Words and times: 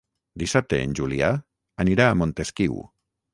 Dissabte 0.43 0.79
en 0.85 0.95
Julià 0.99 1.29
anirà 1.85 2.09
a 2.09 2.17
Montesquiu. 2.23 2.81